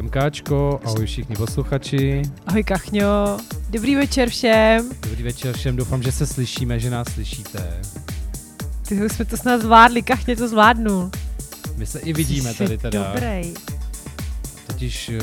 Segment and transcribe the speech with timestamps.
[0.00, 2.22] Ahoj MKčko, ahoj všichni posluchači.
[2.46, 3.36] Ahoj Kachňo,
[3.70, 4.90] dobrý večer všem.
[5.00, 7.80] Dobrý večer všem, doufám, že se slyšíme, že nás slyšíte.
[8.88, 11.10] Ty jsme to snad zvládli, Kachně to zvládnu.
[11.76, 13.12] My se i vidíme tady teda.
[13.12, 13.54] Dobrý.
[14.66, 15.18] Totiž uh,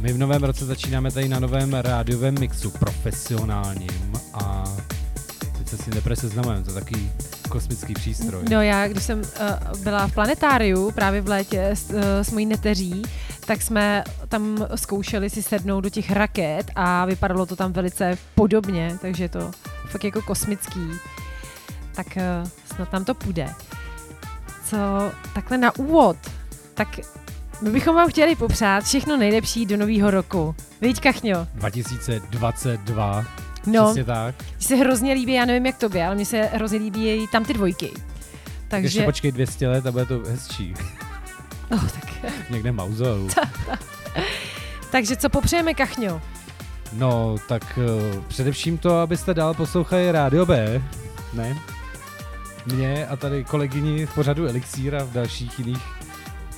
[0.00, 4.64] my v novém roce začínáme tady na novém rádiovém mixu, profesionálním a
[5.58, 7.10] teď se s tím teprve seznamujeme, to je takový
[7.48, 8.42] kosmický přístroj.
[8.50, 12.46] No já, když jsem uh, byla v planetáriu právě v létě s, uh, s mojí
[12.46, 13.02] neteří,
[13.50, 18.98] tak jsme tam zkoušeli si sednout do těch raket a vypadalo to tam velice podobně,
[19.00, 19.50] takže je to
[19.86, 20.80] fakt jako kosmický.
[21.94, 23.48] Tak uh, snad nám to půjde.
[24.64, 24.76] Co
[25.34, 26.16] takhle na úvod,
[26.74, 26.88] tak
[27.60, 30.54] my bychom vám chtěli popřát všechno nejlepší do nového roku.
[30.80, 31.46] Víď, Kachňo?
[31.54, 33.24] 2022.
[33.66, 34.34] No, Přesně tak.
[34.38, 37.54] Mně se hrozně líbí, já nevím jak tobě, ale mně se hrozně líbí tam ty
[37.54, 37.90] dvojky.
[38.68, 38.86] Takže...
[38.86, 40.74] Ještě počkej 200 let a bude to hezčí.
[41.70, 42.32] Oh, tak...
[42.50, 43.28] Někde mauzolu.
[44.90, 46.22] Takže co popřejeme, Kachňo?
[46.92, 50.82] No, tak uh, především to, abyste dál poslouchali Rádio B,
[51.32, 51.58] ne?
[52.66, 55.82] Mě a tady kolegyni v pořadu Elixír a v dalších jiných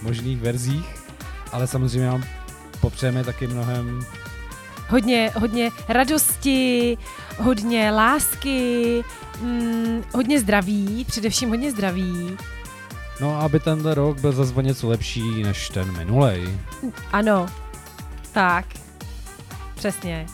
[0.03, 0.87] možných verzích,
[1.53, 2.25] ale samozřejmě vám
[2.81, 4.07] popřejeme taky mnohem
[4.89, 6.99] hodně, hodně radosti,
[7.39, 9.03] hodně lásky,
[9.41, 12.37] mm, hodně zdraví, především hodně zdraví.
[13.21, 16.59] No, aby ten rok byl zase něco lepší než ten minulej.
[17.13, 17.47] Ano,
[18.33, 18.67] tak,
[19.75, 20.27] přesně.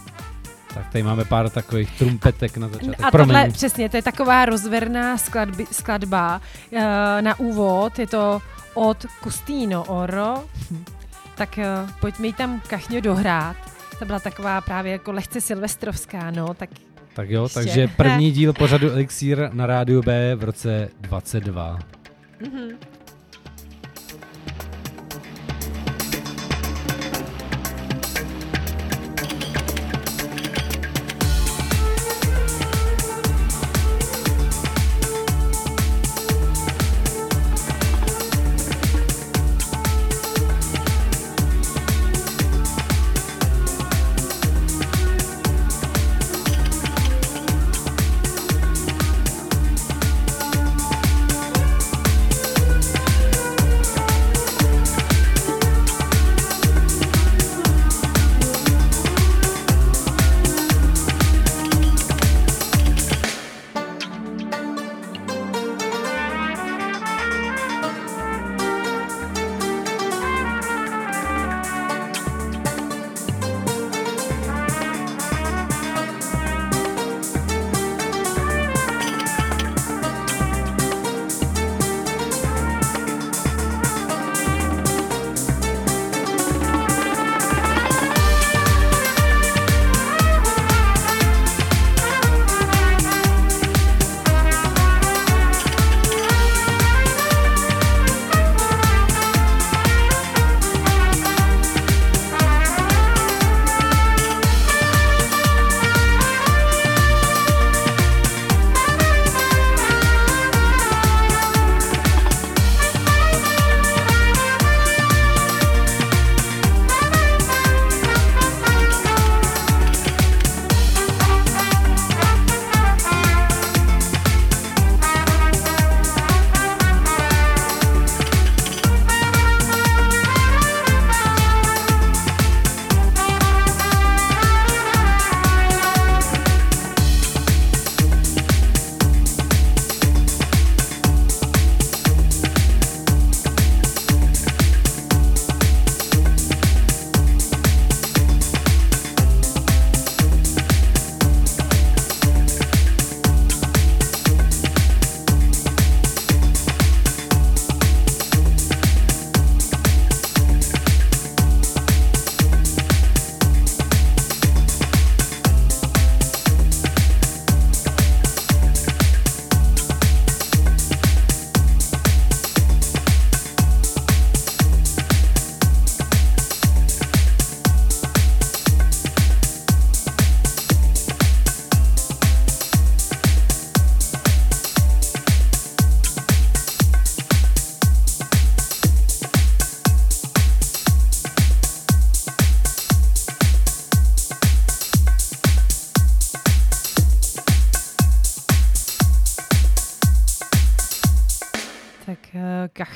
[0.74, 3.04] Tak tady máme pár takových trumpetek na začátek.
[3.04, 6.80] A tohle, přesně, to je taková rozverná skladby, skladba uh,
[7.20, 8.42] na úvod, je to
[8.74, 10.44] od Custino Oro,
[11.34, 13.56] tak uh, pojďme ji tam kachňo dohrát.
[13.98, 16.70] To byla taková právě jako lehce silvestrovská, no, tak
[17.14, 17.54] tak jo, ještě.
[17.54, 21.78] takže první díl pořadu Elixír na rádiu B v roce 22.
[22.40, 22.97] Mm-hmm.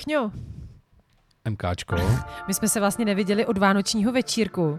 [0.06, 0.30] Váchňo.
[1.50, 1.96] MKčko.
[2.48, 4.78] My jsme se vlastně neviděli od vánočního večírku.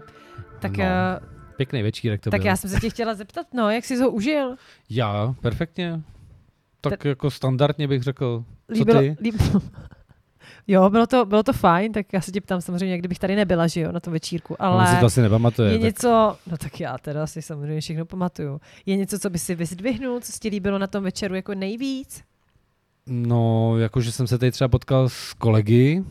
[0.60, 0.84] Tak no.
[0.84, 1.20] Eh,
[1.56, 2.48] Pěkný večírek to Tak byl.
[2.48, 4.56] já jsem se tě chtěla zeptat, no, jak jsi ho užil?
[4.90, 6.00] Já, perfektně.
[6.80, 7.08] Tak Ta...
[7.08, 8.44] jako standardně bych řekl.
[8.66, 9.16] Co líbilo, ty?
[9.20, 9.60] Líbilo.
[10.66, 13.66] Jo, bylo to, bylo to fajn, tak já se tě ptám samozřejmě, kdybych tady nebyla,
[13.66, 14.84] že jo, na tom večírku, no, ale...
[14.84, 15.72] On si to asi nepamatuje.
[15.72, 15.84] Je tak...
[15.84, 18.60] něco, no tak já teda si samozřejmě všechno pamatuju.
[18.86, 22.24] Je něco, co by si vyzdvihnul, co ti líbilo na tom večeru jako nejvíc?
[23.06, 26.02] No, jakože jsem se tady třeba potkal s kolegy,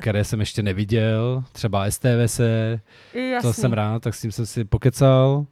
[0.00, 2.40] které jsem ještě neviděl, třeba STVS,
[3.42, 5.46] to jsem rád, tak s tím jsem si pokecal,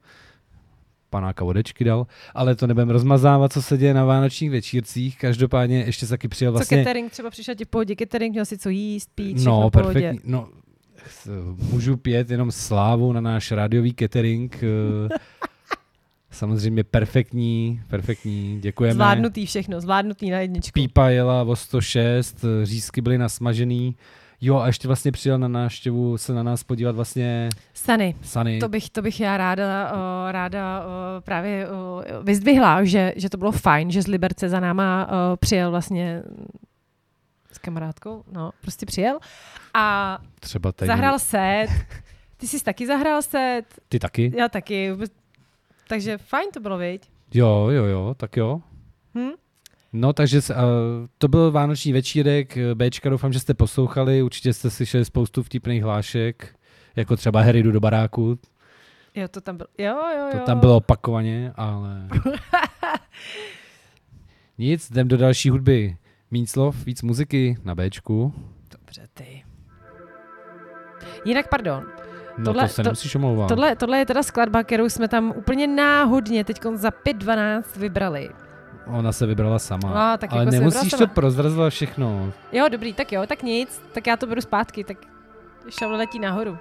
[1.09, 6.05] panáka vodečky dal, ale to nebudem rozmazávat, co se děje na vánočních večírcích, každopádně ještě
[6.05, 6.77] se taky přijel Vlastně...
[6.77, 7.11] Co catering?
[7.11, 10.49] Třeba přišel ti pohodě, catering měl si co jíst, pít, No, perfektní, no,
[11.71, 15.17] můžu pět jenom slávu na náš rádiový catering, eh,
[16.37, 18.93] samozřejmě perfektní, perfektní, děkujeme.
[18.93, 20.71] Zvládnutý všechno, zvládnutý na jedničku.
[20.73, 23.95] Pípa jela o 106, eh, řízky byly nasmažený.
[24.41, 28.59] Jo, a ještě vlastně přijel na návštěvu se na nás podívat vlastně Sany, Sany.
[28.59, 33.37] to bych, to bych já ráda, uh, ráda uh, právě uh, vyzdvihla, že, že to
[33.37, 36.23] bylo fajn, že z Liberce za náma uh, přijel vlastně
[37.51, 39.19] s kamarádkou, no, prostě přijel
[39.73, 40.87] a Třeba tady.
[40.87, 41.67] zahrál set.
[42.37, 44.33] Ty jsi taky zahrál set, Ty taky?
[44.37, 44.91] já taky.
[45.87, 47.09] Takže fajn to bylo, viď?
[47.33, 48.61] Jo, jo, jo, tak jo.
[49.15, 49.31] Hm?
[49.93, 50.55] No, takže uh,
[51.17, 55.83] to byl vánoční večírek, eh, Bčka, doufám, že jste poslouchali, určitě jste slyšeli spoustu vtipných
[55.83, 56.55] hlášek,
[56.95, 58.39] jako třeba Harry jdu do baráku,
[59.17, 59.67] Jo, to tam bylo.
[59.77, 60.43] Jo, jo, to jo.
[60.45, 62.07] tam bylo opakovaně, ale...
[64.57, 65.97] Nic, jdem do další hudby.
[66.31, 68.33] Míň slov, víc muziky na Bčku.
[68.71, 69.43] Dobře, ty.
[71.25, 71.85] Jinak, pardon,
[72.37, 73.47] No Tohle- to se to- nemusíš omlouvat.
[73.49, 78.29] tohle, tohle je teda skladba, kterou jsme tam úplně náhodně teď za 5.12 vybrali.
[78.85, 79.87] Ona se vybrala sama.
[80.11, 82.33] No, tak ale jako nemusíš to prozrazovat všechno.
[82.51, 84.97] Jo, dobrý, tak jo, tak nic, tak já to beru zpátky, tak
[85.69, 86.57] šavle letí nahoru.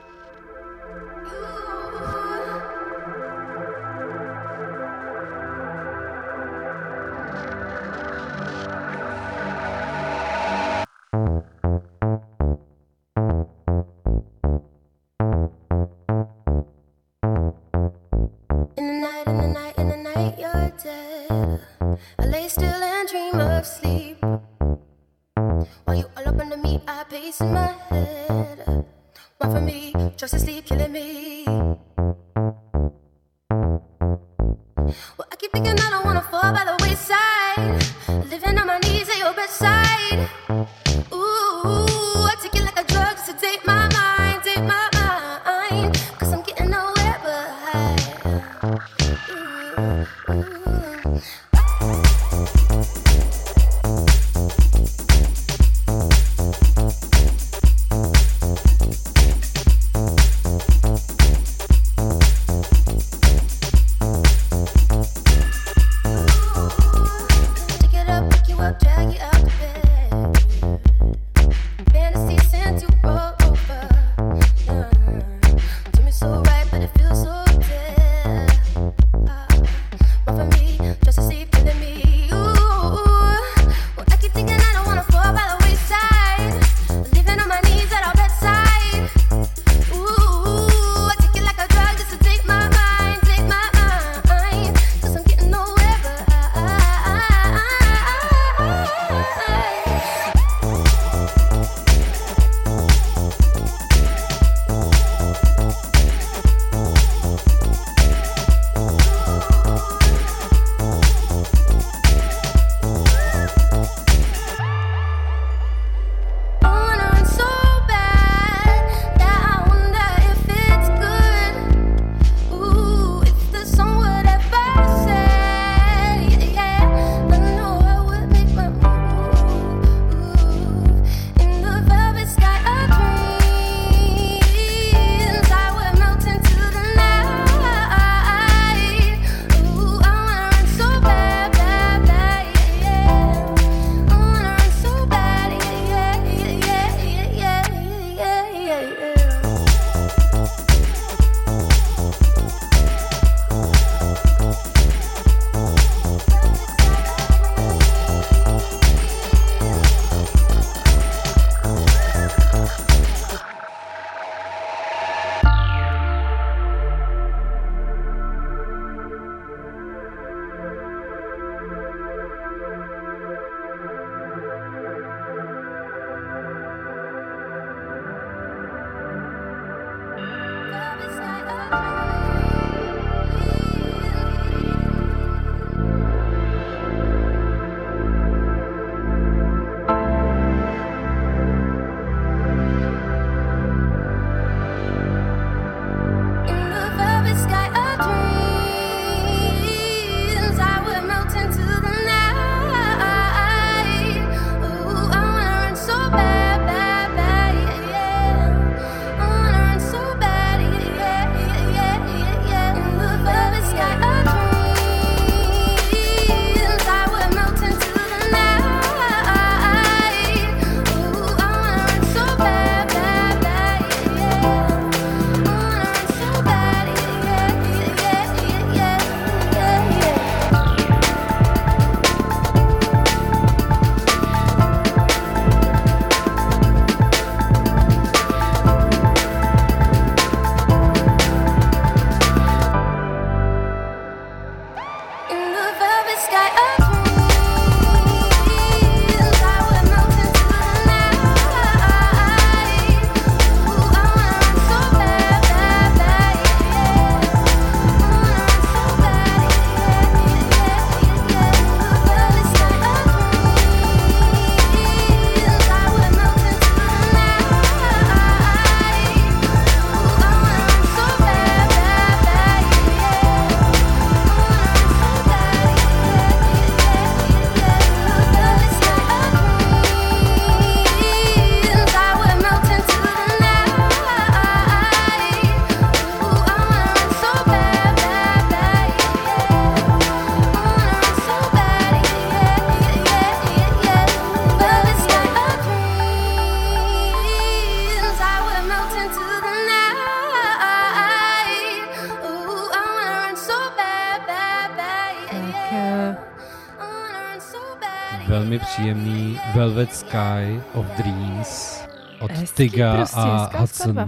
[309.86, 311.81] Velvet Sky of Dreams
[312.20, 313.66] od Hezký Tyga prostě, a Hudson.
[313.66, 314.05] skladba.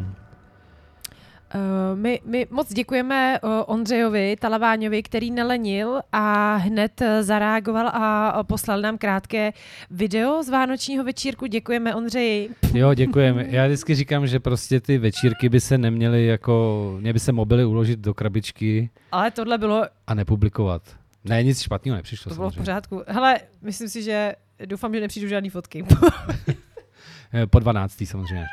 [1.55, 8.43] Uh, my, my moc děkujeme uh, Ondřejovi Talaváňovi, který nelenil a hned uh, zareagoval a
[8.45, 9.53] poslal nám krátké
[9.91, 11.47] video z Vánočního večírku.
[11.47, 12.51] Děkujeme Ondřeji.
[12.75, 13.47] Jo, děkujeme.
[13.49, 17.65] Já vždycky říkám, že prostě ty večírky by se neměly jako, mě by se mobily
[17.65, 20.83] uložit do krabičky Ale tohle bylo, a nepublikovat.
[21.25, 22.61] Ne, nic špatného nepřišlo to bylo v samozřejmě.
[22.63, 23.03] pořádku.
[23.07, 24.35] Hele, myslím si, že
[24.67, 25.85] doufám, že nepřijdu žádný fotky.
[27.51, 28.03] Po 12.
[28.05, 28.47] samozřejmě.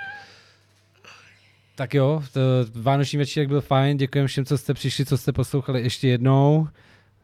[1.75, 2.39] Tak jo, to,
[2.81, 6.67] Vánoční večírek byl fajn, děkujeme všem, co jste přišli, co jste poslouchali ještě jednou.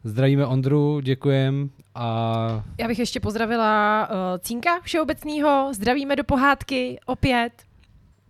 [0.04, 5.68] Zdravíme Ondru, děkujem a Já bych ještě pozdravila uh, Cínka Všeobecného.
[5.74, 7.52] Zdravíme do pohádky opět.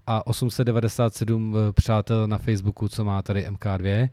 [0.07, 4.09] a 897 eh, přátel na Facebooku, co má tady MK2.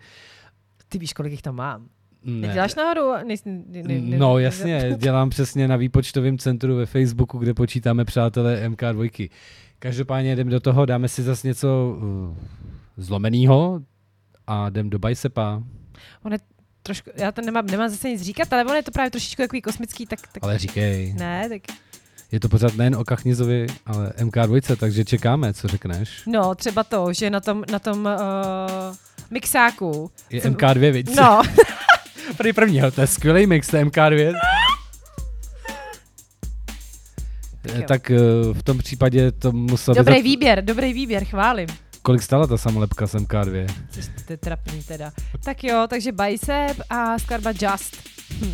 [0.89, 1.89] Ty víš, kolik jich tam mám.
[2.23, 2.47] Ne.
[2.47, 3.13] Neděláš náhodou?
[3.27, 8.69] Ne, ne, ne, No jasně, dělám přesně na výpočtovém centru ve Facebooku, kde počítáme přátelé
[8.69, 9.29] MK2.
[9.79, 12.37] Každopádně jdem do toho, dáme si zase něco uh,
[12.97, 13.81] zlomeného
[14.47, 15.63] a jdem do Bicepa.
[16.23, 16.39] On je
[16.83, 19.61] trošku, já to nemám, nemám zase nic říkat, ale on je to právě trošičku takový
[19.61, 21.61] kosmický, tak, tak Ale říkej, ne, tak
[22.31, 26.21] je to pořád nejen o Kachnizovi, ale MK2, takže čekáme, co řekneš.
[26.27, 28.95] no, třeba to, že na tom, na tom uh,
[29.31, 30.11] mixáku.
[30.29, 31.15] Je Jsem- MK2, víc.
[31.15, 31.41] No,
[32.37, 34.33] První prvního, to je skvělý mix, to je MK2.
[37.61, 37.83] Tak Eh, jo.
[37.87, 38.09] Tak
[38.53, 39.97] v tom případě to muselo být...
[39.99, 41.67] dobrý za- výběr, dobrý výběr, chválím.
[42.01, 43.67] Kolik stála ta samolepka z MK2?
[43.91, 45.11] Což to je trapný teda.
[45.43, 47.95] Tak jo, takže Bicep a skladba Just.
[48.41, 48.53] Hm.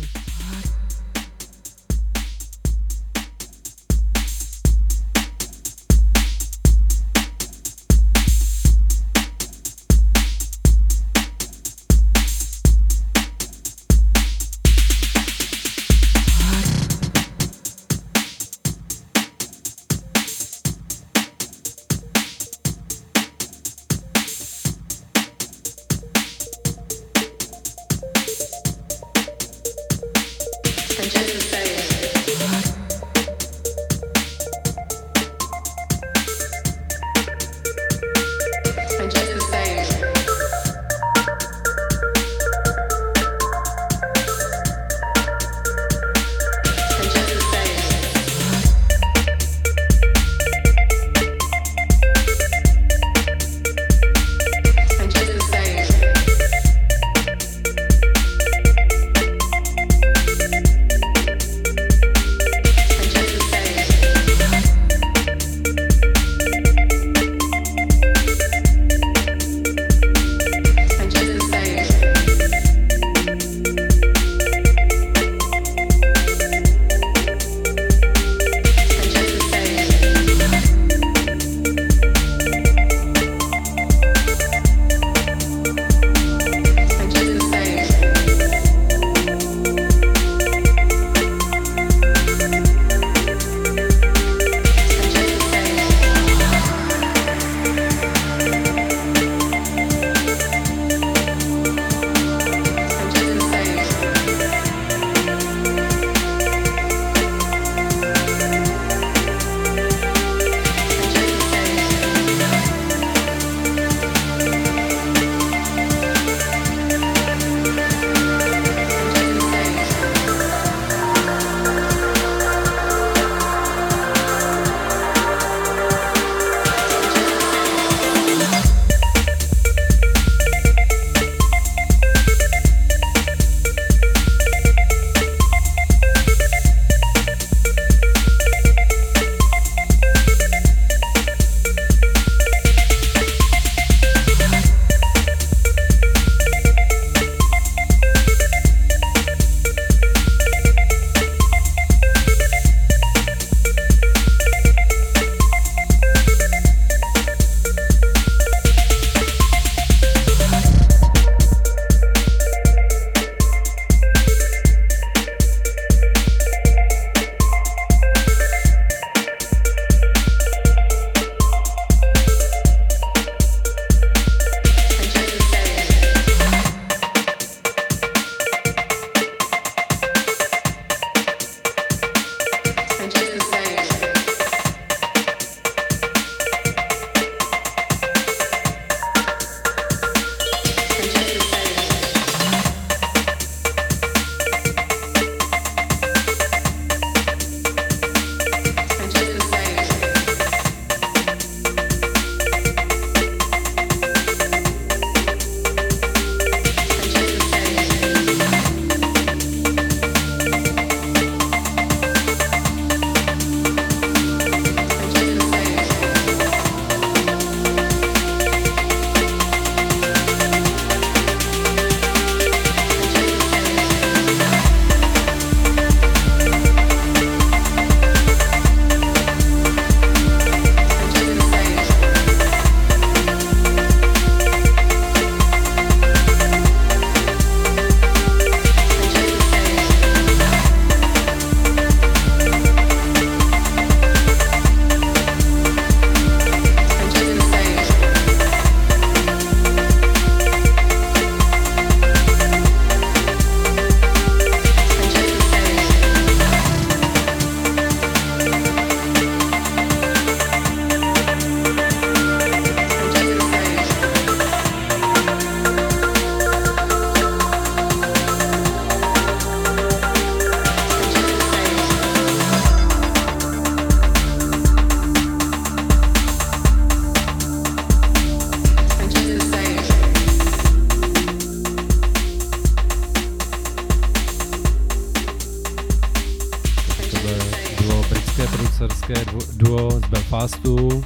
[290.46, 291.04] Belfastu,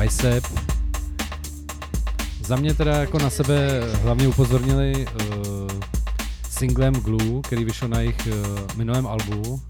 [0.00, 0.44] Bicep.
[2.44, 5.70] Za mě teda jako na sebe hlavně upozornili uh,
[6.50, 9.60] singlem Glue, který vyšel na jejich uh, minulém albu.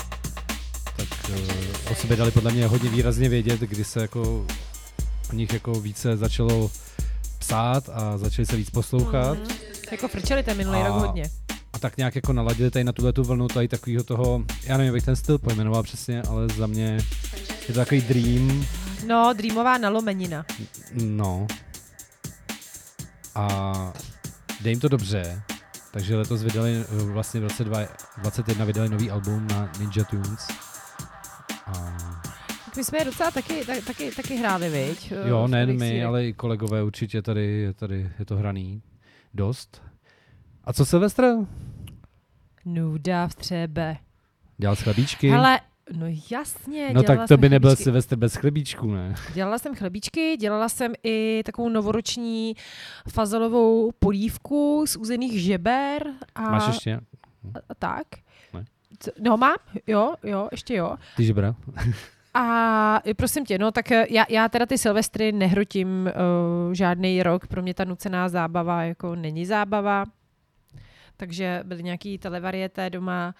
[0.96, 4.22] Tak uh, o sobě dali podle mě hodně výrazně vědět, kdy se jako
[5.32, 6.70] o nich jako více začalo
[7.38, 9.38] psát a začali se víc poslouchat.
[9.38, 9.48] Mhm.
[9.90, 11.30] Jako frčeli ten minulý A- rok hodně.
[11.72, 14.86] A tak nějak jako naladili tady na tuhle tu vlnu tady takového toho, já nevím,
[14.86, 16.98] jak bych ten styl pojmenoval přesně, ale za mě
[17.70, 18.66] je to takový dream,
[19.06, 20.44] No, dreamová nalomenina.
[20.94, 21.46] no.
[23.34, 23.92] A
[24.60, 25.42] jde jim to dobře,
[25.92, 30.48] takže letos vydali, eh, vlastně v roce 2021 vydali nový album na Ninja Tunes.
[31.66, 31.72] A
[32.64, 35.12] Tak my jsme je docela taky, tak, taky, taky hráli, viď?
[35.12, 38.82] Eh, jo, v nejen my, ale i kolegové určitě tady, tady je to hraný
[39.34, 39.82] dost.
[40.64, 41.34] A co Silvestr?
[42.64, 43.96] Nuda v třebe.
[44.58, 45.30] Dělal chlebíčky?
[45.30, 45.60] Hele,
[45.96, 46.90] no jasně.
[46.92, 47.76] no tak to by nebyl.
[47.76, 49.14] Silvestr bez chlebíčků, ne?
[49.34, 52.56] Dělala jsem chlebíčky, dělala jsem i takovou novoroční
[53.08, 56.06] fazolovou polívku z uzených žeber.
[56.34, 58.06] A, Máš ještě a, a tak.
[58.54, 58.64] Ne.
[59.20, 60.96] No mám, jo, jo, ještě jo.
[61.16, 61.54] ty žebra?
[62.34, 66.10] A prosím tě, no tak já, já teda ty Silvestry nehrotím
[66.68, 70.04] uh, žádný rok, pro mě ta nucená zábava jako není zábava.
[71.16, 73.34] Takže byly nějaký televarieté doma,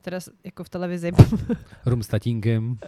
[0.00, 1.10] teda jako v televizi,
[1.86, 2.78] Rum s tatínkem.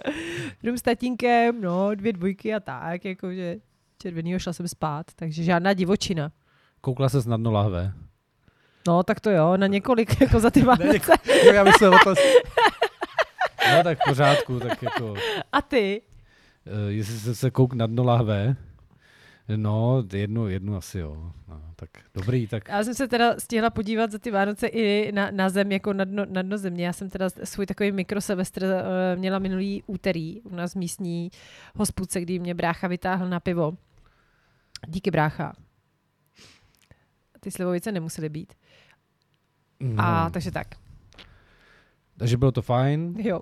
[0.63, 3.57] dům s tatínkem, no, dvě dvojky a tak, jakože
[3.99, 6.33] červenýho šla jsem spát, takže žádná divočina.
[6.81, 7.93] Koukla se na dno lahve.
[8.89, 11.13] No, tak to jo, na několik, jako za ty Vánoce.
[11.55, 12.15] Já myslel o to.
[13.77, 15.15] No tak v pořádku, tak jako,
[15.53, 16.03] A ty?
[16.67, 18.57] uh, jestli jste se kouk na dno lahve,
[19.57, 21.33] no jednu, jednu asi jo.
[21.49, 25.31] No, tak dobrý, tak Já jsem se teda stihla podívat za ty Vánoce i na,
[25.31, 26.87] na zem, jako na dno, na dno země.
[26.87, 31.31] Já jsem teda svůj takový mikrosilvestr uh, měla minulý úterý u nás v místní
[31.77, 33.77] hospůdce, kdy mě brácha vytáhl na pivo.
[34.87, 35.53] Díky brácha.
[37.41, 38.55] Ty slivovice nemusely být.
[39.81, 40.67] no, A takže tak.
[42.19, 43.41] takže bylo to fajn, Jo.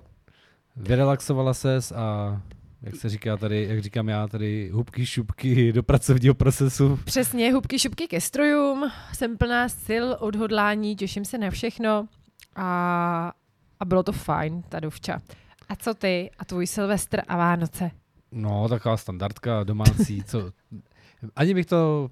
[0.75, 2.41] vyrelaxovala ses a
[2.85, 6.99] jak se říká tady, jak říkám já, tady hubky šupky do pracovního procesu.
[7.05, 8.91] Přesně, hubky šupky ke strojům.
[9.13, 12.07] Jsem plná sil, odhodlání, těším se na všechno.
[12.55, 13.31] A,
[13.79, 15.19] a bylo to fajn, ta dovča.
[15.69, 17.91] A co ty a tvůj Silvestr a Vánoce?
[18.31, 20.51] No, taková standardka domácí, co...
[21.35, 22.09] Ani bych to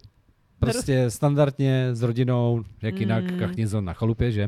[0.59, 3.39] prostě standardně s rodinou, jak jinak Mm.
[3.39, 4.47] kachnizel na chalupě, že?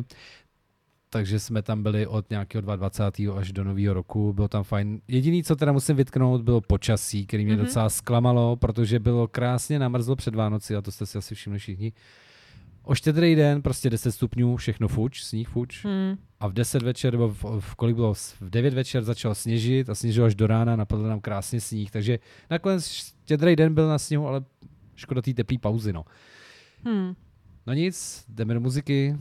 [1.16, 3.40] Takže jsme tam byli od nějakého 22.
[3.40, 5.02] až do nového roku, bylo tam fajn.
[5.08, 7.62] Jediný, co teda musím vytknout, bylo počasí, který mě Mhm.
[7.62, 7.66] mm-hmm.
[7.66, 11.94] docela zklamalo, protože bylo krásně namrzlo před Vánoci, a to jste si asi všimli všichni.
[12.84, 15.86] O štědrý den, prostě 10 stupňů, všechno fuč, sníh fuč.
[15.86, 16.18] Hmm.
[16.40, 19.96] A v 10 večer, nebo v, v kolik bylo, v 9 večer začalo sněžit a
[19.96, 24.28] sněžilo až do rána, napadl nám krásně sníh, takže nakonec štědrý den byl na sněhu,
[24.28, 24.44] ale
[24.96, 26.06] škoda té teplé pauzy, no.
[26.86, 27.14] Hmm.
[27.68, 29.16] No nic, jdeme do muziky.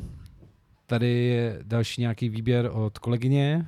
[0.87, 3.67] Tady je další nějaký výběr od kolegyně.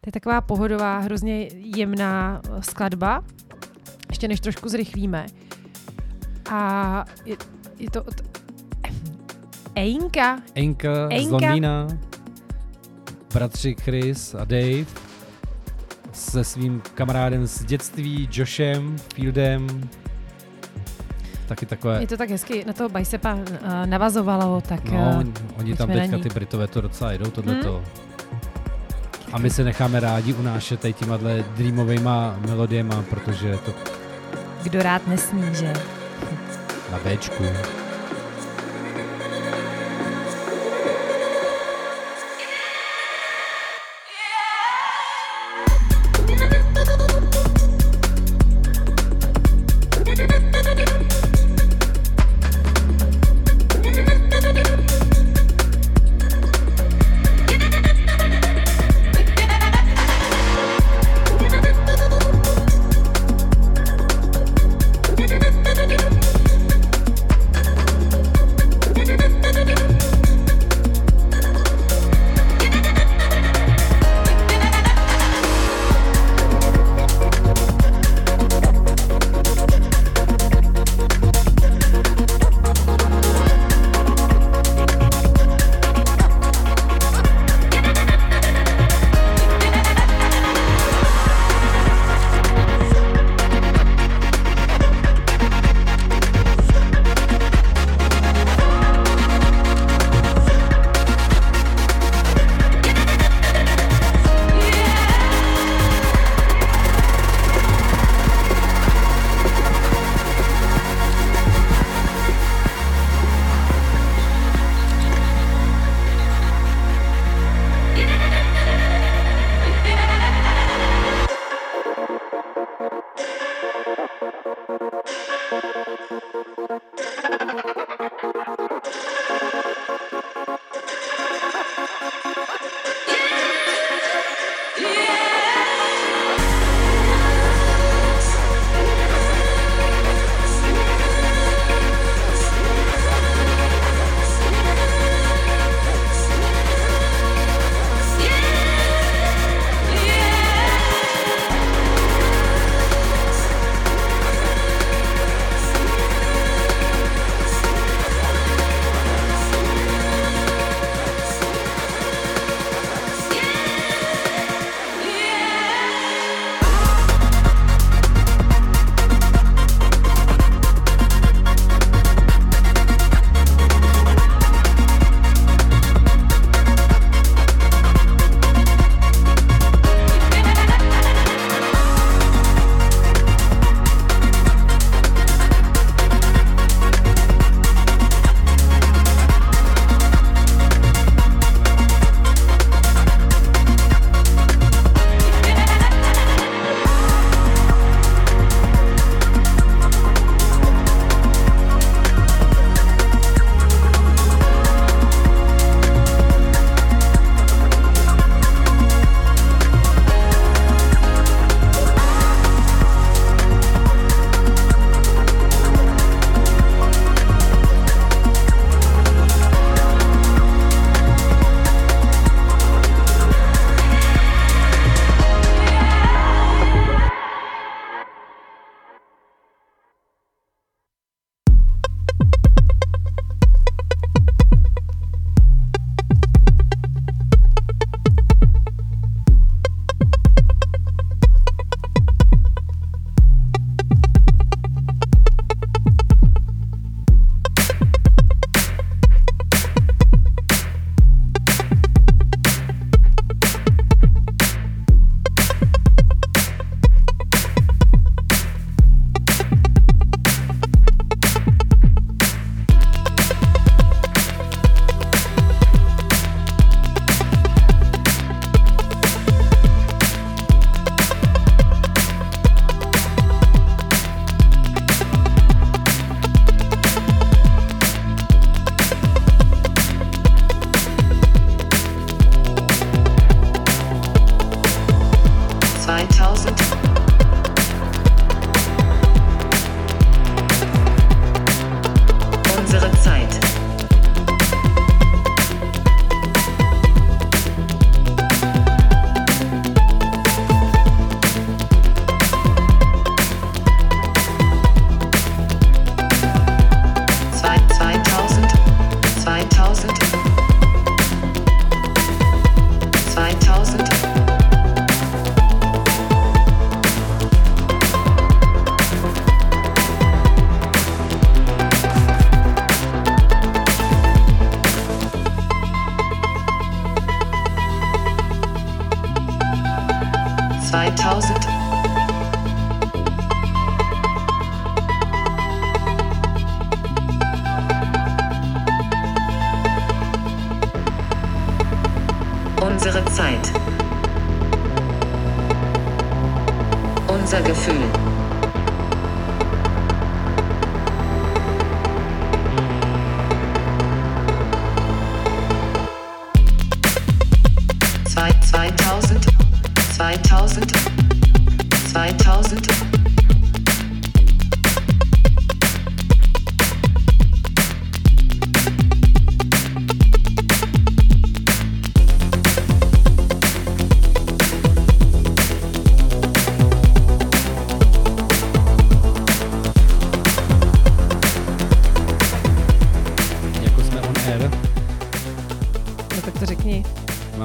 [0.00, 3.24] To je taková pohodová, hrozně jemná eh, skladba,
[4.08, 5.26] ještě než trošku zrychlíme.
[6.50, 7.36] A je,
[7.78, 8.14] je to od
[9.74, 10.42] Ejnka.
[10.54, 11.30] Enka, z Enka.
[11.30, 11.88] Londýna,
[13.34, 14.84] bratři Chris a Dave
[16.12, 19.88] se svým kamarádem z dětství, Joshem Fieldem.
[21.48, 23.40] Taky takové, Je to tak hezky na toho bicepa uh,
[23.86, 27.82] navazovalo, tak no, uh, oni- tam teďka ty Britové to docela jedou tohleto.
[29.32, 31.18] A my se necháme rádi unášet tady těma
[31.56, 33.72] dreamovejma melodiema, protože to
[34.62, 35.72] kdo rád nesní, že?
[36.92, 37.44] na Bčku.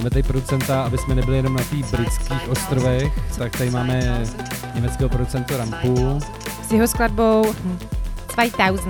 [0.09, 4.23] Máme tady producenta, aby jsme nebyli jenom na těch britských ostrovech, tak tady máme
[4.73, 6.19] německého producenta Rampu.
[6.67, 7.79] S jeho skladbou hm,
[8.33, 8.89] 2000.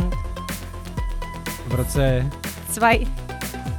[1.67, 2.29] V roce,
[2.75, 2.89] 2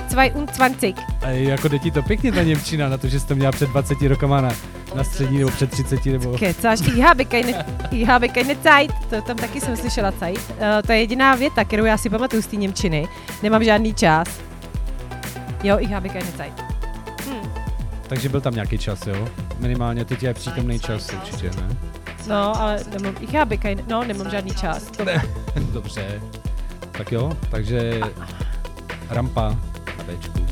[0.08, 1.02] 22.
[1.22, 3.70] a jako jde ti to pěkně ta Němčina na to, že jsi to měla před
[3.70, 4.52] 20 rokama na,
[4.94, 6.38] na střední nebo před 30 nebo...
[6.38, 8.92] Kecáš, ich habe keine, ich habe keine Zeit.
[9.10, 10.50] To tam taky jsem slyšela Zeit.
[10.50, 13.08] Uh, to je jediná věta, kterou já si pamatuju z té Němčiny.
[13.42, 14.28] Nemám žádný čas.
[15.62, 16.69] Jo, ich habe keine Zeit.
[18.10, 19.28] Takže byl tam nějaký čas, jo?
[19.58, 21.76] Minimálně teď je přítomný čas určitě, ne?
[22.28, 24.82] No, ale nemám, habe keine, no, nemám žádný čas.
[24.90, 25.04] To,
[25.72, 26.20] Dobře.
[26.90, 28.00] Tak jo, takže
[29.10, 29.48] rampa
[29.98, 30.46] na Bčku.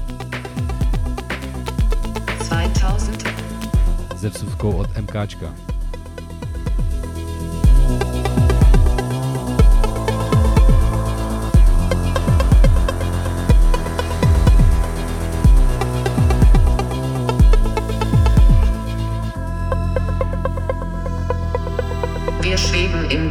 [2.39, 3.35] 2000,
[4.17, 5.55] Se vsuvkou od MKčka.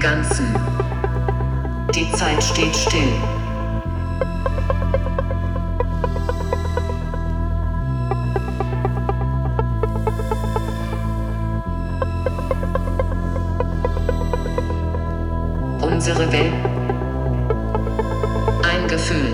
[0.09, 0.55] Ganzen.
[1.93, 3.11] Die Zeit steht still.
[15.81, 16.53] Unsere Welt.
[18.63, 19.33] Ein Gefühl.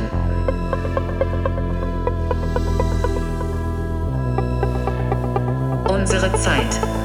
[5.88, 7.03] Unsere Zeit.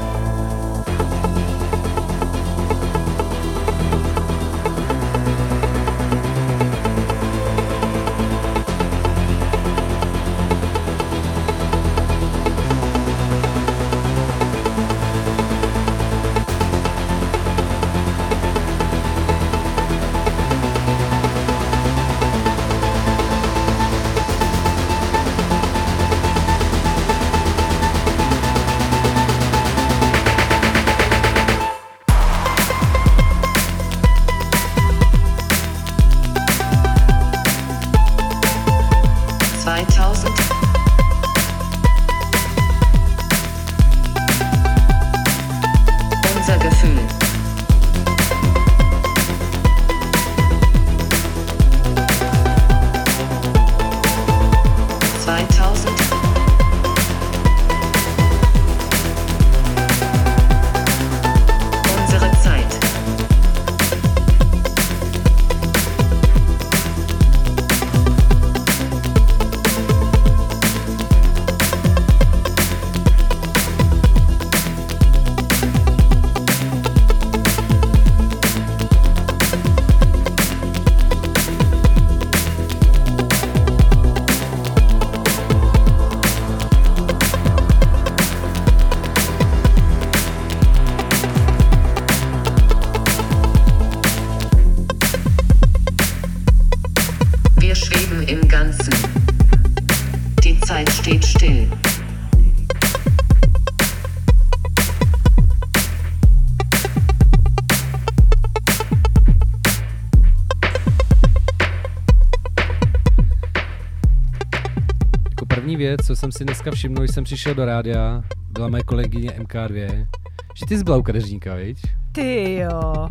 [115.77, 120.07] Věc, co jsem si dneska všiml, když jsem přišel do rádia, byla moje kolegyně MK2,
[120.55, 121.79] že ty jsi byla u kadeřníka, viď?
[122.13, 123.09] Ty jo.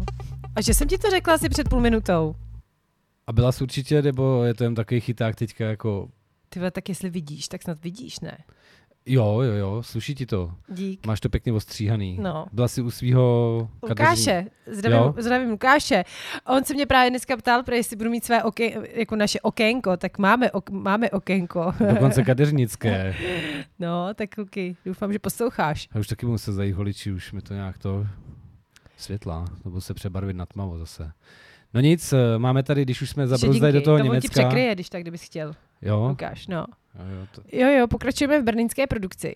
[0.55, 2.35] A že jsem ti to řekla asi před půl minutou.
[3.27, 6.09] A byla jsi určitě, nebo je to jen takový chyták teďka jako,
[6.49, 8.37] Ty tak jestli vidíš, tak snad vidíš, ne?
[9.07, 10.51] Jo, jo, jo, sluší ti to.
[10.69, 11.05] Dík.
[11.05, 12.17] Máš to pěkně ostříhaný.
[12.21, 12.45] No.
[12.51, 15.13] Byla jsi u svého Lukáše, zdravím, Jo?
[15.17, 16.03] zdravím Lukáše.
[16.47, 19.97] On se mě právě dneska ptal, protože jestli budu mít své oké, jako naše okénko,
[19.97, 21.73] tak máme, ok, máme okénko.
[21.93, 23.15] Dokonce kadeřnické.
[23.79, 25.89] No, tak Luky, doufám, že posloucháš.
[25.95, 28.07] A už taky musel zajít holiči, už mi to nějak to
[28.97, 31.11] světla, nebo se přebarvit na tmavo zase.
[31.73, 34.29] No nic, eh, máme tady, když už jsme zabrouzdali do toho to on ti Německa.
[34.29, 35.53] překryje, když tak, kdybys chtěl.
[35.81, 36.65] Jo, Lukáš, no.
[36.99, 37.41] jo, jo, to.
[37.51, 39.35] Jo, jo, pokračujeme v berlínské produkci.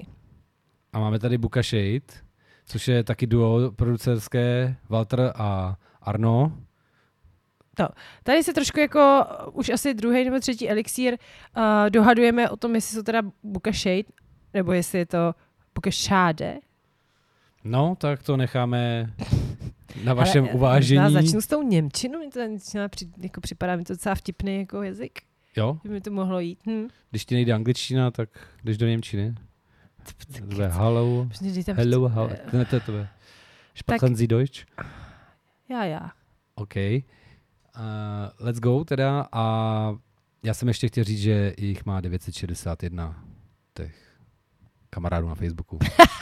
[0.94, 2.22] A máme tady Buka Shade,
[2.66, 6.58] což je taky duo producerské, Walter a Arno.
[8.24, 11.18] Tady se trošku jako už asi druhý nebo třetí elixír
[11.58, 14.04] uh, dohadujeme o tom, jestli jsou teda Buka Shade,
[14.54, 15.36] nebo jestli je to
[15.76, 16.60] Buka Shade.
[17.64, 19.14] No, tak to necháme
[20.04, 21.02] na vašem Ale, uvážení.
[21.02, 24.60] možná začnu s tou Němčinou, mi to začíná při, jako připadá mi to docela vtipný
[24.60, 25.20] jako jazyk,
[25.56, 26.60] Jo, by mi to mohlo jít.
[26.66, 26.88] Hm.
[27.10, 28.30] když ti nejde angličtina, tak
[28.64, 29.36] jdeš do Němčiny.
[30.46, 31.28] Bude hello,
[31.76, 32.30] hello, hello.
[32.54, 32.94] Ne, to je to.
[33.76, 34.66] Sprechen Sie Deutsch?
[35.70, 36.12] Já, já.
[36.56, 36.76] OK.
[36.76, 37.82] Uh,
[38.40, 39.96] let's go teda a
[40.44, 43.24] já jsem ještě chtěl říct, že jich má 961
[43.74, 43.96] těch
[44.90, 45.80] kamarádů na Facebooku.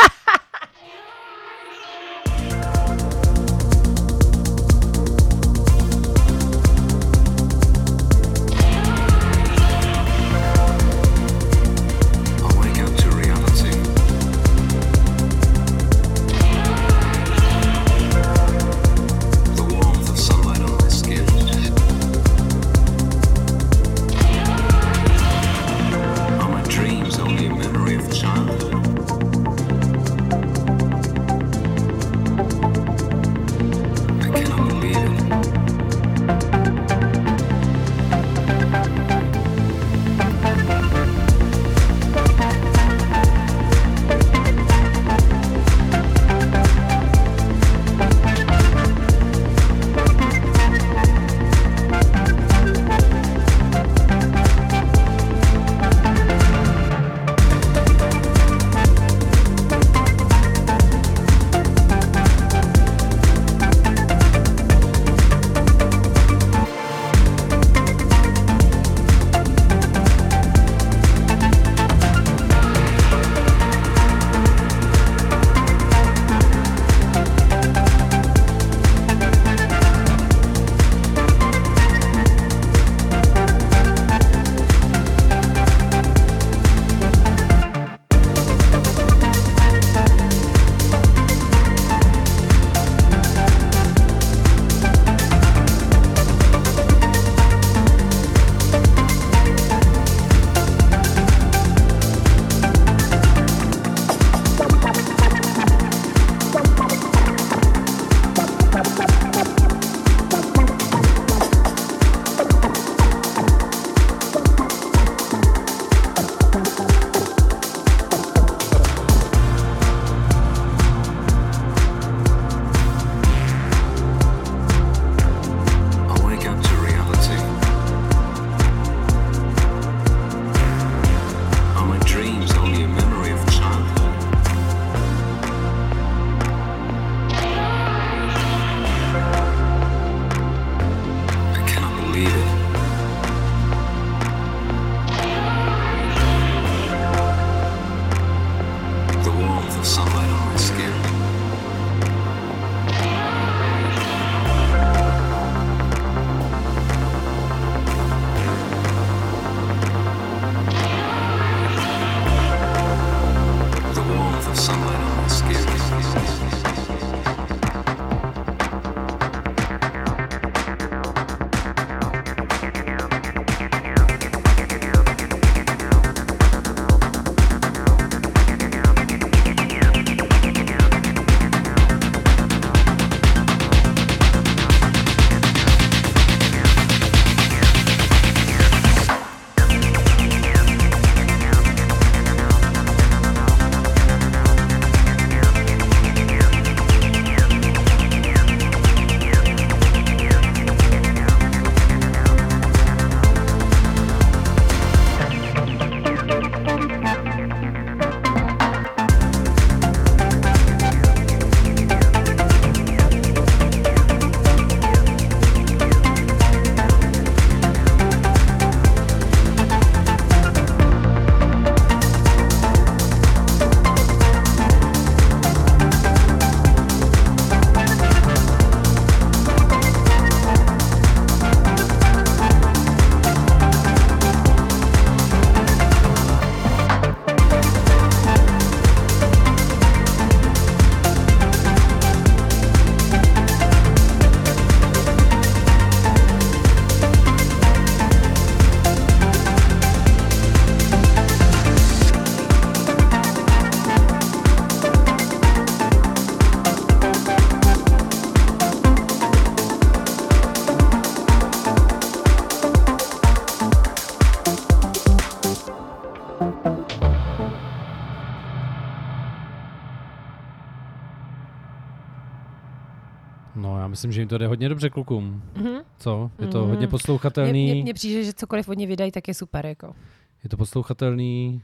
[274.00, 275.43] myslím, že jim to jde hodně dobře klukům.
[275.56, 275.82] Mhm.
[275.97, 276.32] Co?
[276.39, 276.70] Je to Mhm.
[276.70, 277.82] hodně poslouchatelný.
[277.82, 279.66] mně, přijde, že cokoliv od ně vydají, tak je super.
[279.66, 279.95] Jako.
[280.43, 281.62] Je to poslouchatelný,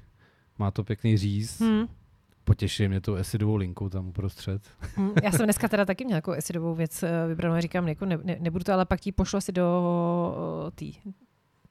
[0.60, 1.60] má to pěkný říz.
[1.62, 1.88] Hmm.
[2.44, 4.62] Potěší mě tu acidovou linku tam uprostřed.
[4.96, 5.12] Hmm.
[5.24, 8.18] Já jsem dneska teda taky měla jako acidovou věc eh, vybranou a říkám, jako ne,
[8.24, 10.94] ne, nebudu to, ale pak ti pošlo si do tý,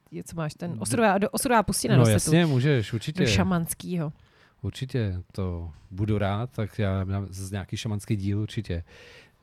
[0.09, 3.23] tý, co máš, ten osudová, do osudová pustina no jasně, můžeš, určitě.
[3.23, 4.13] do šamanskýho.
[4.61, 8.83] Určitě, to budu rád, tak já mám z nějaký šamanský díl určitě.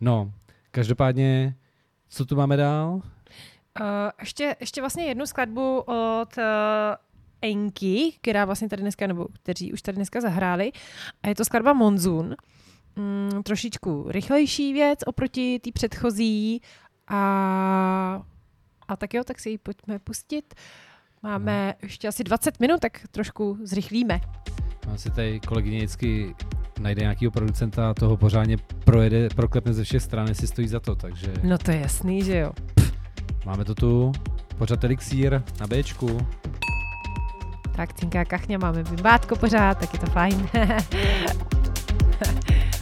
[0.00, 0.32] No,
[0.72, 1.54] každopádně,
[2.08, 2.92] co tu máme dál?
[2.94, 3.86] Uh,
[4.20, 6.44] ještě, ještě vlastně jednu skladbu od uh,
[7.42, 10.72] Enky, která vlastně tady dneska, nebo kteří už tady dneska zahráli.
[11.22, 12.36] A je to skladba Monzun.
[12.96, 16.60] Mm, trošičku rychlejší věc oproti té předchozí.
[17.08, 18.22] A,
[18.88, 20.54] a tak jo, tak si ji pojďme pustit.
[21.22, 24.20] Máme ještě asi 20 minut, tak trošku zrychlíme.
[24.86, 26.34] Mám si tady kolegyně vždycky
[26.82, 30.94] najde nějakého producenta a toho pořádně projede, proklepne ze všech stran, jestli stojí za to,
[30.94, 32.52] takže No to je jasný, že jo.
[33.46, 34.12] máme to tu,
[34.58, 36.26] pořád elixír na Bčku.
[37.76, 40.48] Tak cinká kachně, máme bimbátko pořád, tak je to fajn.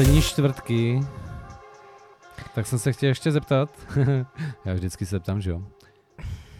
[0.00, 1.00] poslední čtvrtky.
[2.54, 3.70] Tak jsem se chtěl ještě zeptat,
[4.64, 5.62] já vždycky se ptám, že jo.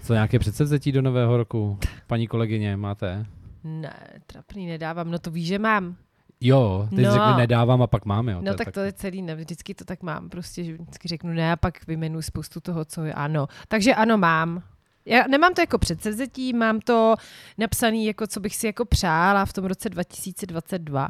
[0.03, 1.79] Co nějaké předsevzetí do nového roku?
[2.07, 3.27] Paní kolegyně, máte?
[3.65, 3.95] Ne,
[4.27, 5.97] trapný nedávám, no to víš, že mám.
[6.41, 7.13] Jo, ty No.
[7.13, 8.39] řekli nedávám a pak mám, jo.
[8.43, 11.33] No je tak to je celý, ne, vždycky to tak mám, prostě že vždycky řeknu
[11.33, 13.47] ne a pak vyjmenuji spoustu toho, co je ano.
[13.69, 14.63] Takže ano, mám.
[15.05, 17.15] Já nemám to jako předsevzetí, mám to
[17.59, 21.09] napsaný jako, co bych si jako přála v tom roce 2022.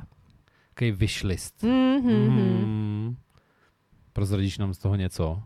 [0.81, 1.63] Takový wishlist.
[1.63, 2.31] Mm-hmm.
[2.31, 3.17] Mm.
[4.13, 5.43] Prozradíš nám z toho něco?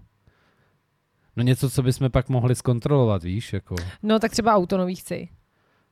[1.36, 3.74] No něco, co bychom pak mohli zkontrolovat, víš, jako.
[4.02, 5.28] No tak třeba auto nový chci.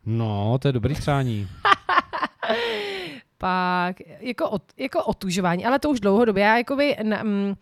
[0.06, 1.48] No, to je dobrý přání.
[3.38, 6.42] Pak jako, ot, jako otužování, ale to už dlouhodobě.
[6.42, 7.54] Já jako by, na, mm,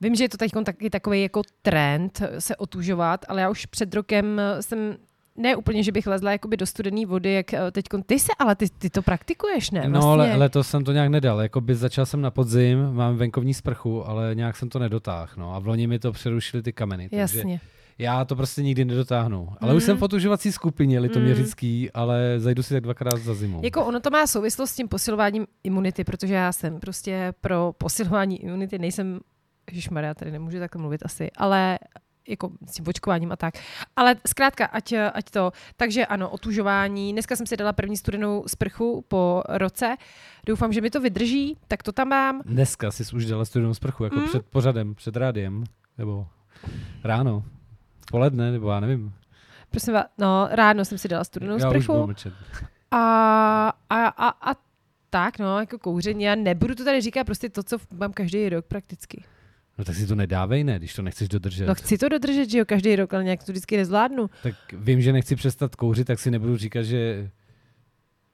[0.00, 3.94] vím, že je to teď taky takový jako trend se otužovat, ale já už před
[3.94, 4.96] rokem jsem
[5.36, 8.66] ne úplně, že bych lezla jakoby do studené vody, jak teď ty se, ale ty,
[8.78, 9.88] ty to praktikuješ, ne?
[9.88, 11.40] No, ale letos jsem to nějak nedal.
[11.40, 15.32] Jakoby začal jsem na podzim, mám venkovní sprchu, ale nějak jsem to nedotáhl.
[15.36, 15.54] No.
[15.54, 17.08] A v loni mi to přerušili ty kameny.
[17.08, 17.60] Takže Jasně.
[17.98, 19.48] já to prostě nikdy nedotáhnu.
[19.60, 19.76] Ale Mm.
[19.76, 23.60] už jsem v otužovací skupině litoměřický, ale zajdu si tak dvakrát za zimu.
[23.64, 28.42] Jako ono to má souvislost s tím posilováním imunity, protože já jsem prostě pro posilování
[28.42, 29.20] imunity, nejsem,
[29.90, 31.78] Maria, tady nemůžu takhle mluvit asi, ale
[32.28, 33.54] jako s tím očkováním a tak.
[33.96, 35.52] Ale zkrátka, ať, ať to.
[35.76, 37.12] Takže ano, otužování.
[37.12, 39.96] Dneska jsem si dala první studenou sprchu po roce.
[40.46, 42.40] Doufám, že mi to vydrží, tak to tam mám.
[42.44, 44.24] Dneska jsi už dala studenou sprchu, jako Mm.
[44.28, 45.64] před pořadem, před rádiem,
[45.98, 46.26] nebo
[47.04, 47.44] ráno,
[48.10, 49.12] poledne, nebo já nevím.
[49.70, 52.06] Prosím vás, no, ráno jsem si dala studenou já už sprchu.
[52.06, 52.32] mlčet.
[52.90, 52.98] A,
[53.90, 54.54] a, a, a
[55.10, 56.24] tak, no, jako kouření.
[56.24, 59.24] Já nebudu to tady říkat prostě to, co mám každý rok prakticky.
[59.78, 61.66] No tak si to nedávej, ne, když to nechceš dodržet.
[61.66, 64.30] No chci to dodržet, že jo, každý rok, ale nějak to vždycky nezvládnu.
[64.42, 67.30] Tak vím, že nechci přestat kouřit, tak si nebudu říkat, že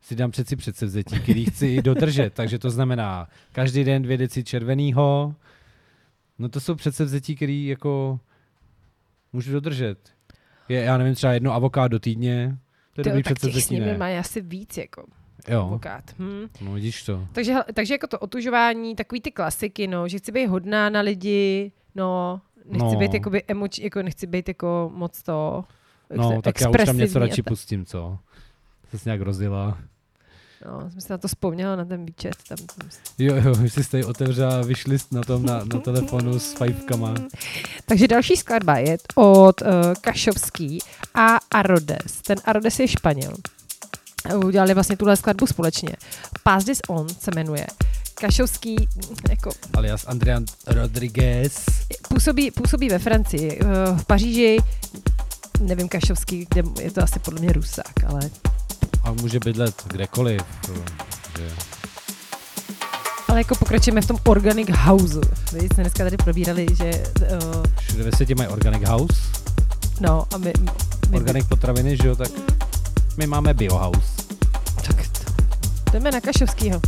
[0.00, 2.30] si dám přeci předsevzetí, který chci dodržet.
[2.34, 5.34] Takže to znamená každý den dvě deci červenýho.
[6.38, 8.20] No to jsou předsevzetí, který jako
[9.32, 9.98] můžu dodržet.
[10.68, 12.58] Je, já nevím, třeba jedno avokádo týdně.
[12.94, 13.98] To je dobrý tak těch s předsevzetí, nimi ne?
[13.98, 15.04] mají asi víc, jako
[15.48, 16.04] Jo, avokát.
[16.18, 16.46] Hm.
[16.60, 17.26] no vidíš to.
[17.32, 21.72] Takže, takže jako to otužování, takový ty klasiky, no, že chci být hodná na lidi,
[21.94, 22.96] no, nechci No.
[22.98, 25.64] být jakoby emoč, jako nechci být jako moc to
[26.16, 28.18] No, ex- tak já už tam něco radši ta- pustím, co?
[28.96, 29.78] Jsi nějak rozjela.
[30.66, 32.34] No, jsem si na to vzpomněla, na ten výčet.
[32.48, 32.88] Tam, tam.
[33.18, 37.14] Jo, jo, už jsi tady otevřela wishlist na tom, na, na telefonu s fajfkama.
[37.86, 39.68] Takže další skladba je od uh,
[40.00, 40.78] Kašovský
[41.14, 42.22] a Arodes.
[42.26, 43.32] Ten Arodes je Španěl.
[44.44, 45.96] Udělali vlastně tuhle skladbu společně.
[46.42, 47.66] Pass This On se jmenuje.
[48.14, 51.64] Kašovský mm, jako, Alias Andrian Rodriguez.
[52.08, 54.58] působí, působí ve Francii, uh, v Paříži,
[55.60, 58.20] nevím Kašovský, kde je to asi podle mě Rusák, ale
[59.04, 60.42] A může bydlet kdekoliv.
[61.38, 61.48] Že...
[63.28, 65.20] ale jako pokračujeme v tom Organic House.
[65.52, 69.20] Vy jsme dneska tady probírali, že uh, Všude ve světě mají Organic House.
[70.00, 70.52] no a my,
[71.10, 72.30] my Organic potraviny, že jo, tak
[73.16, 74.22] my máme Biohouse.
[74.86, 75.32] tak to,
[75.92, 76.80] jdeme na Kašovskýho.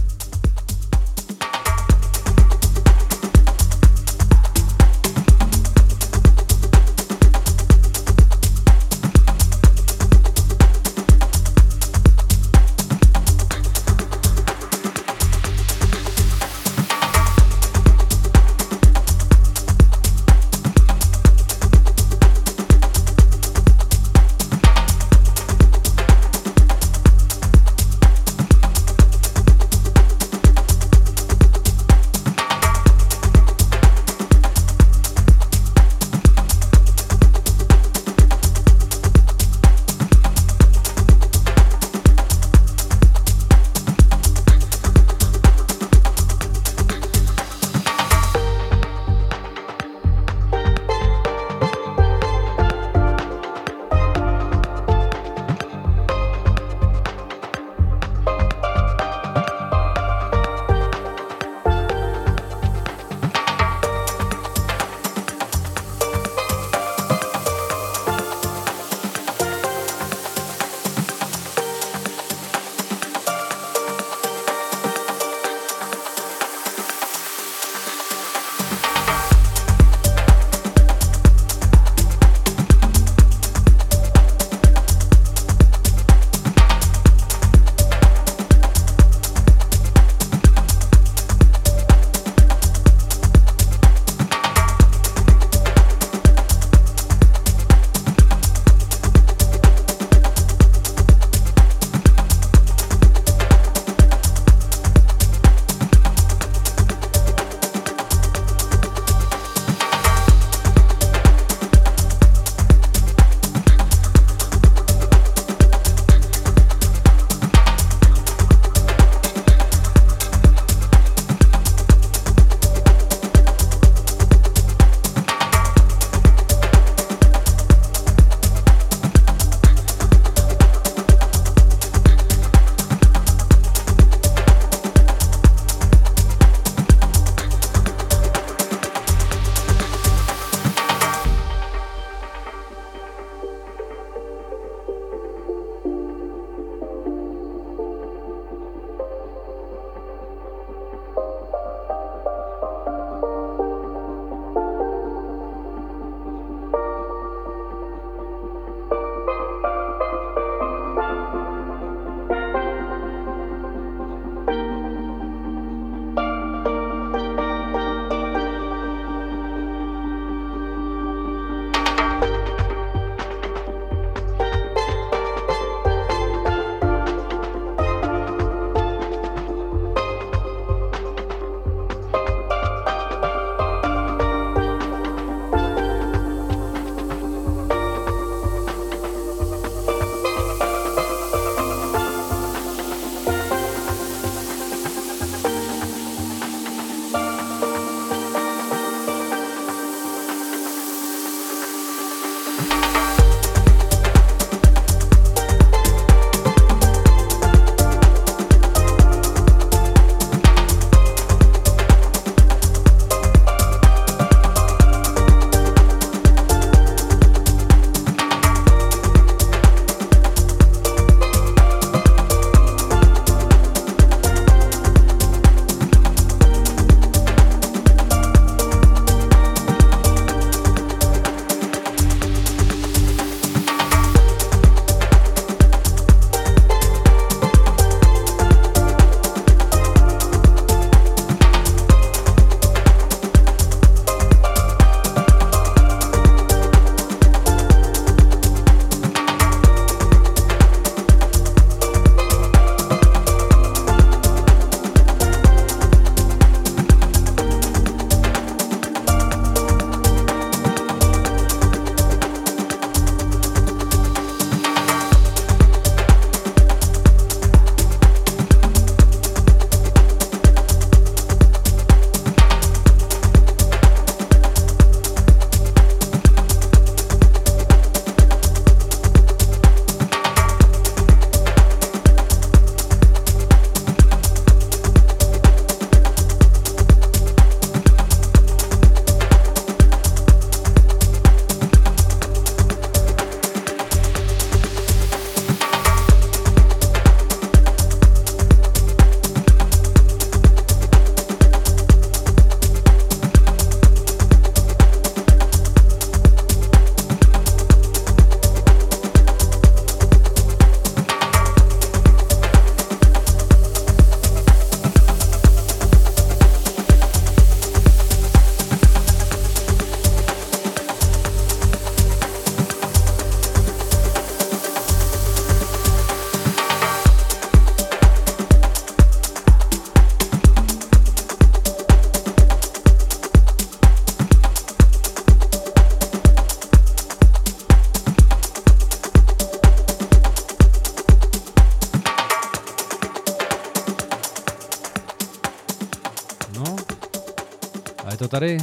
[348.32, 348.58] Tady.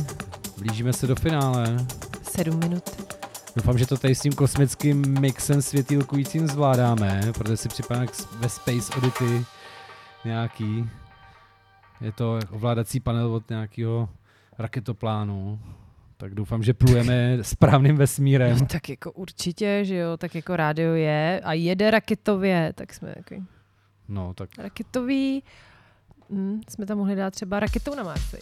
[0.58, 1.78] Blížíme se do finále.
[2.24, 2.84] Sedm minut.
[3.56, 8.06] Doufám, že to tady s tím kosmickým mixem světýlkujícím zvládáme, protože si připadá
[8.40, 9.46] ve Space Oddity
[10.26, 10.90] nějaký.
[12.02, 14.10] Je to ovládací panel od nějakého
[14.58, 15.60] raketoplánu.
[16.18, 18.60] Tak doufám, že plujeme správným vesmírem.
[18.60, 23.14] No, tak jako určitě, že jo, tak jako rádio je a jede raketově, tak jsme
[23.16, 23.36] jako
[24.08, 25.44] No, tak raketový,
[26.30, 28.36] hm, jsme tam mohli dát třeba raketou na Mars?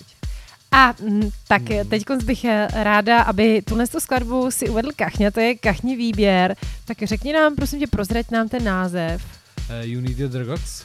[0.72, 5.39] A hm, tak teď bych eh, ráda, aby tuhle tu skladbu si uvedl Kachňa, to
[5.39, 6.55] je Kachni výběr,
[6.86, 9.22] tak řekni nám, prosím tě, prozrať nám ten název.
[9.70, 10.84] uh, You Need the Drugs?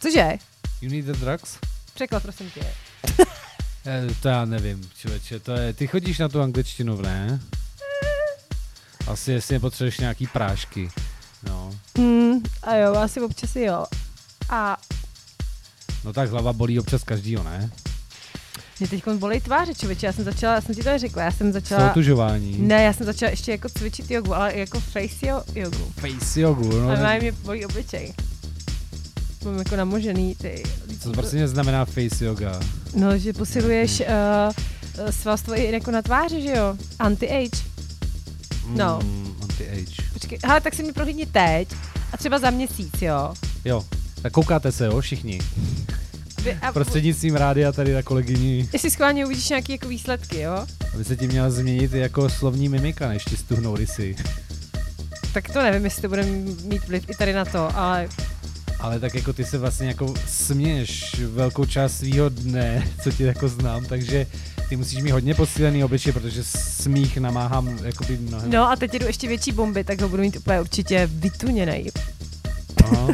[0.00, 0.38] Cože?
[0.80, 1.58] You Need the Drugs?
[1.94, 2.60] Překlad, prosím tě.
[3.86, 7.40] Eh, to já nevím, člověče, to je, ty chodíš na tu angličtinu, ne?
[9.06, 10.88] Asi jestli nepotřebuješ nějaký prášky.
[11.48, 11.70] No.
[11.98, 13.84] Mm, a jo, asi občas jo.
[14.50, 14.76] A
[16.04, 17.70] no tak hlava bolí občas každýho, ne?
[18.78, 21.52] Mě teď bolí tváře, člověče, já jsem začala, já jsem ti to řekla, já jsem
[21.52, 21.88] začala...
[21.88, 22.56] Soutužování.
[22.58, 25.92] Ne, já jsem začala ještě jako cvičit jogu, ale jako face jo- jogu.
[26.00, 26.90] Face jogu, no.
[26.90, 28.14] A má mě bolí obličej.
[29.44, 30.62] Mám jako namožený ty.
[31.00, 32.60] Co prostě znamená face yoga?
[32.94, 36.76] No, že posiluješ uh, svalstvo i jako na tváři, že jo?
[36.98, 37.62] Anti-age.
[38.66, 39.00] No.
[39.02, 40.02] Mm, anti-age.
[40.12, 41.68] Počkej, hele, tak si mě prohlídni teď
[42.12, 43.34] a třeba za měsíc, jo?
[43.64, 43.84] Jo,
[44.22, 45.40] tak koukáte se, jo, všichni.
[46.62, 50.66] A Prostřednictvím rádia tady na kolegyni, jestli schválně uvidíš nějaké jako výsledky, jo?
[50.94, 54.16] aby se ti měla změnit i jako slovní mimika, než ti stuhnou rysy.
[55.32, 56.22] Tak to nevím, jestli to bude
[56.64, 58.08] mít vliv i tady na to, ale
[58.80, 63.48] Ale tak jako ty se vlastně jako směješ velkou část svýho dne, co tě jako
[63.48, 64.26] znám, takže
[64.68, 68.50] ty musíš mít hodně posílený obličej, protože smích namáhám jakoby mnohem.
[68.50, 71.90] no a teď jdu ještě větší bomby, tak ho budu mít úplně určitě vytuněnej.
[72.84, 73.08] Aha.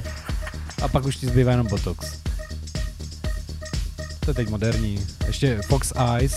[0.82, 2.23] A pak už ti zbývá jenom Botox.
[4.24, 5.06] To je teď moderní.
[5.26, 6.34] Ještě Fox Eyes,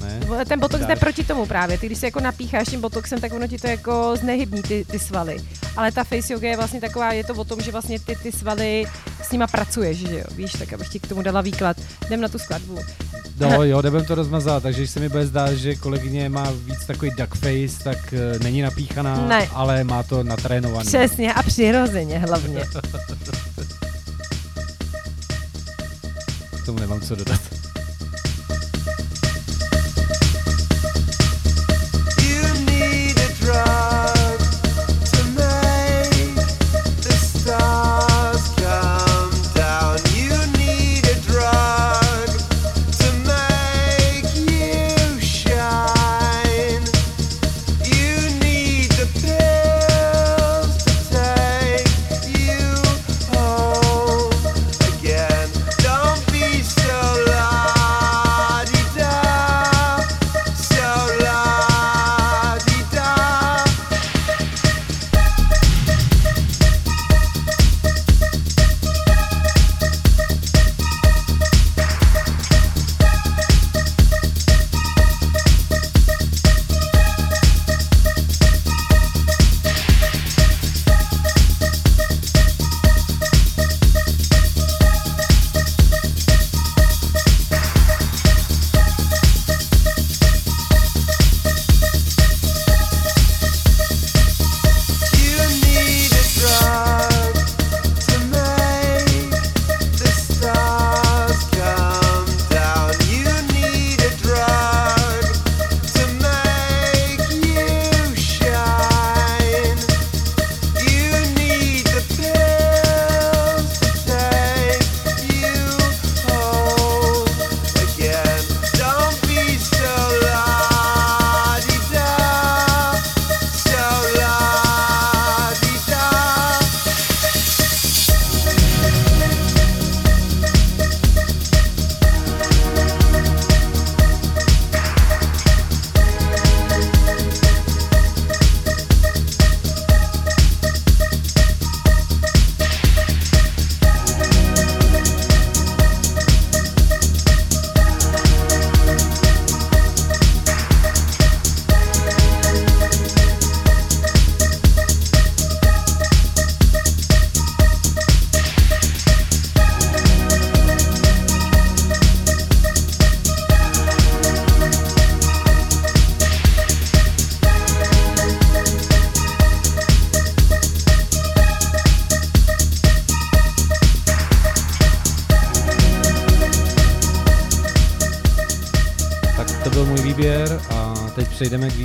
[0.00, 0.20] ne?
[0.48, 1.78] Ten botox jde proti tomu právě.
[1.78, 4.98] Ty, když se jako napícháš tím botoxem, tak ono ti to jako znehybní ty, ty
[4.98, 5.36] svaly.
[5.76, 8.32] Ale ta face yoga je vlastně taková, je to o tom, že vlastně ty, ty
[8.32, 8.86] svaly
[9.22, 10.24] s nima pracuješ, že jo?
[10.36, 11.76] Víš, tak abych ti k tomu dala výklad.
[12.06, 12.78] Jdem na tu skladbu.
[13.40, 16.86] No jo, jdem to rozmazat, takže když se mi bude zdát, že kolegyně má víc
[16.86, 19.48] takový duck face, tak uh, není napíchaná, Ne.
[19.52, 20.86] ale má to natrénovaný.
[20.86, 22.64] Přesně a přirozeně hlavně.
[26.68, 27.47] tomu nemám co dodat.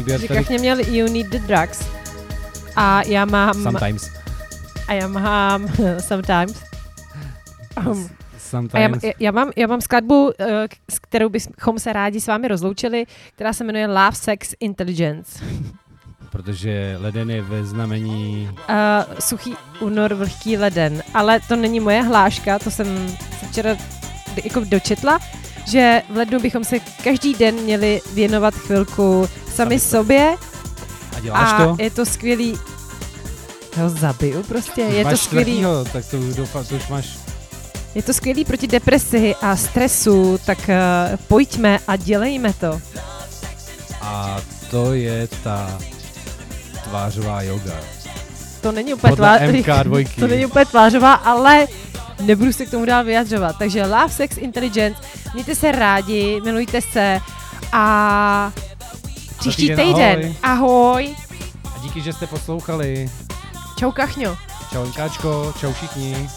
[0.03, 1.87] Výběr tady Kachně měl You Need the Drugs.
[2.75, 3.63] A já mám...
[3.63, 4.11] sometimes.
[4.87, 5.67] A já mám...
[5.99, 6.63] sometimes.
[7.87, 8.09] Um,
[8.73, 9.03] a já, Sometimes.
[9.19, 13.53] já, mám, já mám skladbu, eh, s kterou bychom se rádi s vámi rozloučili, která
[13.53, 15.45] se jmenuje Love, Sex, Intelligence.
[16.29, 21.03] Protože leden je ve znamení Uh, suchý únor, vlhký leden.
[21.13, 23.75] Ale to není moje hláška, to jsem se včera
[24.43, 25.19] jako dočetla,
[25.67, 30.35] že v lednu bychom se každý den měli věnovat chvilku sami Sami sobě
[31.17, 31.75] a děláš a to?
[31.83, 32.59] je to skvělý.
[33.77, 35.45] Já ho zabiju prostě, je to máš skvělý.
[35.51, 37.17] čtvrtýho, tak to, doufám, to už máš
[37.95, 42.81] Je to skvělý proti depresi a stresu, tak uh, pojďme a dělejme to.
[44.01, 44.41] a
[44.71, 45.77] to je ta
[46.83, 47.73] tvářová yoga.
[48.61, 50.07] To není úplně Podle tvá- MK2.
[50.19, 51.67] to není úplně tvářová, ale
[52.21, 53.55] nebudu se k tomu dál vyjadřovat.
[53.59, 55.01] Takže Love, Sex, Intelligence,
[55.33, 57.19] mějte se rádi, milujte se
[57.71, 58.51] a
[59.39, 60.35] příští týden týden.
[60.43, 61.05] ahoj.
[61.05, 61.15] ahoj.
[61.75, 63.09] A díky, že jste poslouchali.
[63.79, 64.37] Čau kachňo.
[64.71, 66.29] Čau Nkáčko, čau všichni.